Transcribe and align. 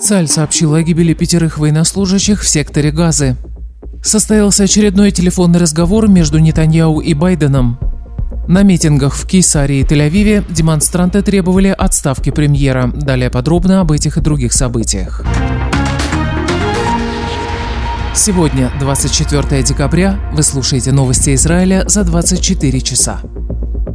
Цаль 0.00 0.28
сообщила 0.28 0.78
о 0.78 0.82
гибели 0.82 1.12
пятерых 1.12 1.58
военнослужащих 1.58 2.42
в 2.42 2.48
секторе 2.48 2.92
Газы. 2.92 3.36
Состоялся 4.02 4.64
очередной 4.64 5.10
телефонный 5.10 5.58
разговор 5.58 6.08
между 6.08 6.38
Нетаньяу 6.38 7.00
и 7.00 7.14
Байденом. 7.14 7.80
На 8.46 8.62
митингах 8.62 9.14
в 9.14 9.26
Кейсаре 9.26 9.80
и 9.80 9.84
Тель-Авиве 9.84 10.44
демонстранты 10.48 11.20
требовали 11.22 11.74
отставки 11.76 12.30
премьера. 12.30 12.86
Далее 12.94 13.28
подробно 13.28 13.80
об 13.80 13.90
этих 13.90 14.16
и 14.16 14.20
других 14.20 14.52
событиях. 14.52 15.24
Сегодня, 18.14 18.70
24 18.80 19.62
декабря, 19.62 20.18
вы 20.32 20.42
слушаете 20.44 20.92
новости 20.92 21.34
Израиля 21.34 21.84
за 21.88 22.04
24 22.04 22.80
часа. 22.80 23.20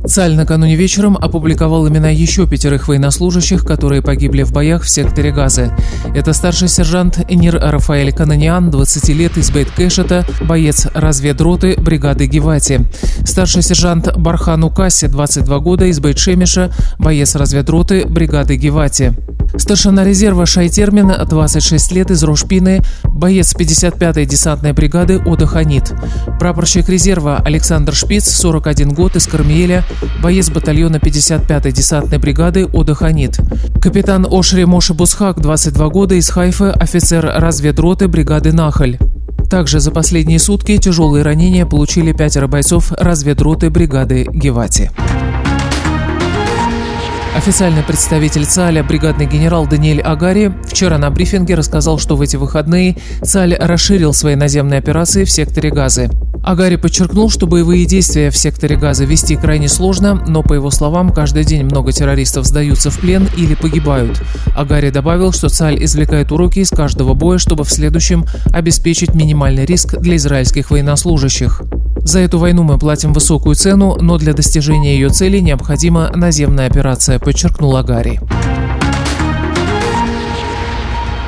Цаль 0.05 0.35
накануне 0.35 0.75
вечером 0.75 1.17
опубликовал 1.17 1.87
имена 1.87 2.09
еще 2.09 2.45
пятерых 2.45 2.87
военнослужащих, 2.89 3.63
которые 3.63 4.01
погибли 4.01 4.43
в 4.43 4.51
боях 4.51 4.83
в 4.83 4.89
секторе 4.89 5.31
Газы. 5.31 5.71
Это 6.13 6.33
старший 6.33 6.67
сержант 6.67 7.19
Энир 7.29 7.55
Рафаэль 7.55 8.11
Кананиан, 8.11 8.69
20 8.69 9.09
лет, 9.09 9.37
из 9.37 9.49
Бейт-Кэшета, 9.49 10.25
боец 10.41 10.87
разведроты 10.93 11.75
бригады 11.77 12.25
Гевати. 12.25 12.81
Старший 13.25 13.61
сержант 13.61 14.13
Бархан 14.17 14.63
Укаси, 14.65 15.07
22 15.07 15.59
года, 15.59 15.85
из 15.85 15.99
Бейт-Шемиша, 15.99 16.73
боец 16.99 17.35
разведроты 17.35 18.05
бригады 18.05 18.57
Гевати. 18.57 19.13
Старшина 19.57 20.03
резерва 20.03 20.45
Шайтермин, 20.45 21.11
26 21.27 21.91
лет, 21.91 22.11
из 22.11 22.23
Рошпины, 22.23 22.81
боец 23.03 23.55
55-й 23.55 24.25
десантной 24.25 24.73
бригады 24.73 25.19
Ода 25.19 25.45
Ханит. 25.45 25.93
Прапорщик 26.39 26.89
резерва 26.89 27.37
Александр 27.37 27.93
Шпиц, 27.93 28.29
41 28.29 28.93
год, 28.93 29.15
из 29.15 29.27
Кармиеля, 29.27 29.83
боец 30.21 30.49
батальона 30.49 30.97
55-й 30.97 31.71
десантной 31.71 32.17
бригады 32.17 32.65
Ода 32.65 32.95
Ханит. 32.95 33.39
Капитан 33.81 34.27
Ошри 34.29 34.65
Моше 34.65 34.93
Бусхак, 34.93 35.39
22 35.39 35.89
года, 35.89 36.15
из 36.15 36.29
Хайфы, 36.29 36.69
офицер 36.69 37.25
разведроты 37.35 38.07
бригады 38.07 38.51
Нахаль. 38.53 38.97
Также 39.49 39.79
за 39.79 39.91
последние 39.91 40.39
сутки 40.39 40.77
тяжелые 40.77 41.23
ранения 41.23 41.65
получили 41.65 42.11
пятеро 42.11 42.47
бойцов 42.47 42.91
разведроты 42.93 43.69
бригады 43.69 44.27
Гевати. 44.31 44.89
Официальный 47.35 47.81
представитель 47.81 48.45
ЦАЛЯ, 48.45 48.83
бригадный 48.83 49.25
генерал 49.25 49.65
Даниэль 49.65 50.01
Агари, 50.01 50.53
вчера 50.67 50.99
на 50.99 51.09
брифинге 51.09 51.55
рассказал, 51.55 51.97
что 51.97 52.15
в 52.15 52.21
эти 52.21 52.35
выходные 52.35 52.97
ЦАЛь 53.23 53.55
расширил 53.59 54.13
свои 54.13 54.35
наземные 54.35 54.77
операции 54.77 55.23
в 55.23 55.31
секторе 55.31 55.71
Газы. 55.71 56.11
Агари 56.43 56.75
подчеркнул, 56.75 57.31
что 57.31 57.47
боевые 57.47 57.85
действия 57.85 58.29
в 58.29 58.37
секторе 58.37 58.75
Газа 58.75 59.05
вести 59.05 59.35
крайне 59.35 59.67
сложно, 59.67 60.23
но, 60.27 60.43
по 60.43 60.53
его 60.53 60.69
словам, 60.69 61.11
каждый 61.11 61.43
день 61.43 61.63
много 61.63 61.91
террористов 61.91 62.45
сдаются 62.45 62.91
в 62.91 62.99
плен 62.99 63.27
или 63.35 63.55
погибают. 63.55 64.21
Агари 64.55 64.91
добавил, 64.91 65.31
что 65.31 65.49
ЦАЛь 65.49 65.83
извлекает 65.83 66.31
уроки 66.31 66.59
из 66.59 66.69
каждого 66.69 67.15
боя, 67.15 67.39
чтобы 67.39 67.63
в 67.63 67.71
следующем 67.71 68.25
обеспечить 68.51 69.15
минимальный 69.15 69.65
риск 69.65 69.97
для 69.97 70.17
израильских 70.17 70.69
военнослужащих. 70.69 71.63
За 72.03 72.19
эту 72.19 72.37
войну 72.37 72.63
мы 72.63 72.77
платим 72.77 73.13
высокую 73.13 73.55
цену, 73.55 73.97
но 73.99 74.17
для 74.17 74.33
достижения 74.33 74.95
ее 74.95 75.09
цели 75.09 75.39
необходима 75.39 76.11
наземная 76.13 76.67
операция, 76.67 77.17
подчеркнул 77.17 77.75
Агари. 77.77 78.19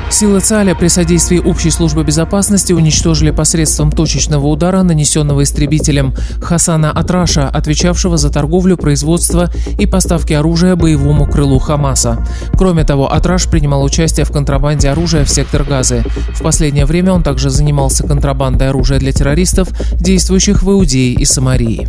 Силы 0.08 0.40
ЦАЛЯ 0.40 0.74
при 0.76 0.88
содействии 0.88 1.38
общей 1.38 1.70
службы 1.70 2.04
безопасности 2.04 2.72
уничтожили 2.72 3.32
посредством 3.32 3.90
точечного 3.90 4.46
удара, 4.46 4.82
нанесенного 4.82 5.42
истребителем 5.42 6.14
Хасана 6.40 6.90
Атраша, 6.90 7.48
отвечавшего 7.48 8.16
за 8.16 8.30
торговлю, 8.30 8.76
производство 8.76 9.50
и 9.78 9.84
поставки 9.84 10.32
оружия 10.32 10.76
боевому 10.76 11.26
крылу 11.26 11.58
Хамаса. 11.58 12.24
Кроме 12.54 12.84
того, 12.84 13.12
Атраш 13.12 13.48
принимал 13.48 13.82
участие 13.82 14.24
в 14.24 14.30
контрабанде 14.30 14.88
оружия 14.88 15.24
в 15.24 15.28
сектор 15.28 15.64
Газы. 15.64 16.04
В 16.34 16.42
последнее 16.42 16.86
время 16.86 17.12
он 17.12 17.22
также 17.22 17.50
занимался 17.50 18.06
контрабандой 18.06 18.68
оружия 18.68 18.98
для 18.98 19.12
террористов, 19.12 19.68
действующих 19.92 20.62
в 20.62 20.70
Иудее 20.70 21.14
и 21.14 21.24
Самарии. 21.24 21.88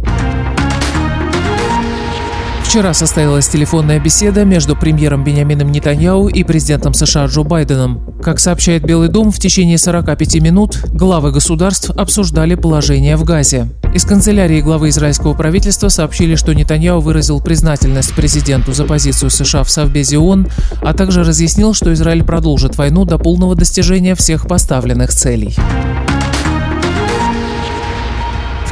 Вчера 2.67 2.94
состоялась 2.94 3.47
телефонная 3.47 3.97
беседа 3.97 4.44
между 4.44 4.75
премьером 4.75 5.23
Бенямином 5.23 5.72
Нетаньяу 5.72 6.28
и 6.28 6.44
президентом 6.44 6.94
США 6.94 7.28
Джо 7.28 7.44
Байденом. 7.44 8.01
Как 8.22 8.41
сообщает 8.41 8.83
Белый 8.83 9.07
дом, 9.07 9.31
в 9.31 9.39
течение 9.39 9.78
45 9.78 10.41
минут 10.41 10.83
главы 10.89 11.31
государств 11.31 11.89
обсуждали 11.91 12.55
положение 12.55 13.16
в 13.16 13.23
Газе. 13.23 13.69
Из 13.94 14.03
канцелярии 14.03 14.59
главы 14.59 14.89
израильского 14.89 15.33
правительства 15.33 15.88
сообщили, 15.88 16.35
что 16.35 16.53
Нетаньяу 16.53 17.00
выразил 17.00 17.39
признательность 17.39 18.13
президенту 18.13 18.73
за 18.73 18.84
позицию 18.84 19.29
США 19.29 19.63
в 19.63 19.69
Совбезе 19.69 20.17
ООН, 20.17 20.49
а 20.81 20.94
также 20.94 21.23
разъяснил, 21.23 21.73
что 21.73 21.94
Израиль 21.94 22.25
продолжит 22.25 22.75
войну 22.75 23.05
до 23.05 23.17
полного 23.17 23.55
достижения 23.55 24.13
всех 24.13 24.45
поставленных 24.45 25.13
целей. 25.13 25.55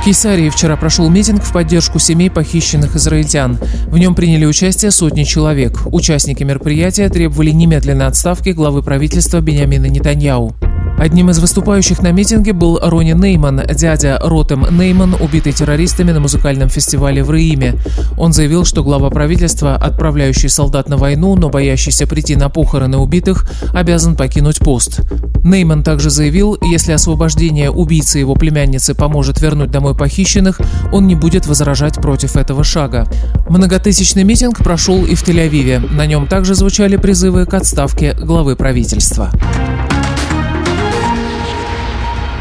Кейсарии 0.05 0.49
вчера 0.51 0.77
прошел 0.77 1.09
митинг 1.09 1.41
в 1.41 1.51
поддержку 1.51 1.97
семей 1.97 2.29
похищенных 2.29 2.95
израильтян. 2.95 3.57
В 3.87 3.97
нем 3.97 4.13
приняли 4.13 4.45
участие 4.45 4.91
сотни 4.91 5.23
человек. 5.23 5.79
Участники 5.87 6.43
мероприятия 6.43 7.09
требовали 7.09 7.49
немедленной 7.49 8.05
отставки 8.05 8.49
главы 8.49 8.83
правительства 8.83 9.41
Бениамина 9.41 9.87
Нетаньяу. 9.87 10.55
Одним 10.99 11.31
из 11.31 11.39
выступающих 11.39 12.03
на 12.03 12.11
митинге 12.11 12.53
был 12.53 12.79
Рони 12.83 13.13
Нейман, 13.13 13.63
дядя 13.73 14.19
Ротем 14.21 14.67
Нейман, 14.69 15.15
убитый 15.19 15.53
террористами 15.53 16.11
на 16.11 16.19
музыкальном 16.19 16.69
фестивале 16.69 17.23
в 17.23 17.31
Раиме. 17.31 17.73
Он 18.15 18.31
заявил, 18.31 18.63
что 18.63 18.83
глава 18.83 19.09
правительства, 19.09 19.75
отправляющий 19.75 20.49
солдат 20.49 20.87
на 20.87 20.97
войну, 20.97 21.35
но 21.35 21.49
боящийся 21.49 22.05
прийти 22.05 22.35
на 22.35 22.49
похороны 22.49 22.97
убитых, 22.97 23.49
обязан 23.73 24.15
покинуть 24.15 24.59
пост. 24.59 25.01
Нейман 25.45 25.83
также 25.83 26.09
заявил, 26.09 26.57
если 26.59 26.91
освобождение 26.91 27.69
убийцы 27.69 28.17
его 28.17 28.33
племянницы 28.33 28.95
поможет 28.95 29.39
вернуть 29.39 29.69
домой 29.69 29.95
похищенных, 29.95 30.59
он 30.91 31.05
не 31.05 31.13
будет 31.13 31.45
возражать 31.45 31.95
против 31.95 32.35
этого 32.35 32.63
шага. 32.63 33.07
Многотысячный 33.47 34.23
митинг 34.23 34.57
прошел 34.57 35.05
и 35.05 35.13
в 35.13 35.23
Тель-Авиве. 35.23 35.93
На 35.93 36.07
нем 36.07 36.25
также 36.25 36.55
звучали 36.55 36.97
призывы 36.97 37.45
к 37.45 37.53
отставке 37.53 38.13
главы 38.13 38.55
правительства. 38.55 39.29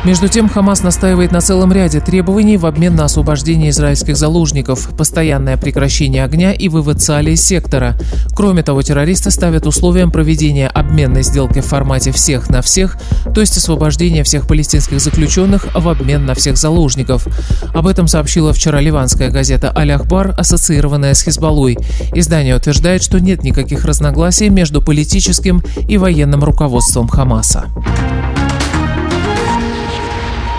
Между 0.04 0.28
тем, 0.28 0.50
Хамас 0.50 0.82
настаивает 0.82 1.32
на 1.32 1.40
целом 1.40 1.72
ряде 1.72 1.98
требований 1.98 2.58
в 2.58 2.66
обмен 2.66 2.94
на 2.94 3.06
освобождение 3.06 3.70
израильских 3.70 4.18
заложников, 4.18 4.94
постоянное 4.98 5.56
прекращение 5.56 6.24
огня 6.24 6.52
и 6.52 6.68
вывод 6.68 7.00
Цали 7.00 7.30
из 7.30 7.42
сектора. 7.42 7.98
Кроме 8.36 8.62
того, 8.62 8.82
террористы 8.82 9.30
ставят 9.30 9.66
условием 9.66 10.10
проведения 10.10 10.68
обменной 10.68 11.22
сделки 11.22 11.60
в 11.60 11.66
формате 11.66 12.12
всех 12.12 12.50
на 12.50 12.60
всех, 12.60 12.98
то 13.34 13.40
есть 13.40 13.56
освобождение 13.56 14.24
всех 14.24 14.46
палестинских 14.46 15.00
заключенных 15.00 15.68
в 15.74 15.88
обмен 15.88 16.26
на 16.26 16.34
всех 16.34 16.58
заложников. 16.58 17.26
Об 17.72 17.86
этом 17.86 18.06
сообщила 18.06 18.52
вчера 18.52 18.82
ливанская 18.82 19.30
газета 19.30 19.72
«Аль-Ахбар», 19.74 20.34
ассоциированная 20.36 21.14
с 21.14 21.22
Хизбаллой. 21.22 21.78
Издание 22.14 22.56
утверждает, 22.56 23.02
что 23.02 23.20
нет 23.20 23.42
никаких 23.42 23.86
разногласий 23.86 24.50
между 24.50 24.82
политическим 24.82 25.62
и 25.88 25.96
военным 25.96 26.44
руководством 26.44 27.08
Хамаса. 27.08 27.64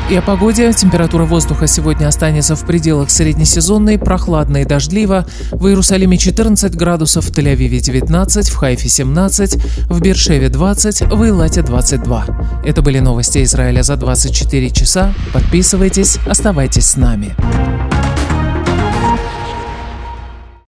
И 0.08 0.16
о 0.16 0.22
погоде. 0.22 0.72
Температура 0.72 1.26
воздуха 1.26 1.66
сегодня 1.66 2.08
останется 2.08 2.56
в 2.56 2.64
пределах 2.66 3.10
среднесезонной, 3.10 3.98
прохладно 3.98 4.58
и 4.58 4.66
дождливо. 4.66 5.26
В 5.52 5.66
Иерусалиме 5.68 6.18
14 6.18 6.76
градусов, 6.76 7.26
в 7.26 7.32
Тель-Авиве 7.32 7.80
19, 7.80 8.50
в 8.50 8.56
Хайфе 8.56 8.88
17, 8.88 9.58
в 9.90 10.02
Бершеве 10.02 10.50
20, 10.50 11.02
в 11.12 11.28
Илате 11.28 11.64
22. 11.64 12.26
Это 12.64 12.82
были 12.84 13.00
новости 13.00 13.44
Израиля 13.44 13.82
за 13.82 13.96
24 13.96 14.70
часа. 14.70 15.12
Подписывайтесь, 15.34 16.20
оставайтесь 16.28 16.86
с 16.86 16.98
нами. 16.98 17.36